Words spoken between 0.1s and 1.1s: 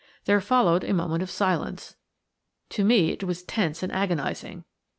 There followed a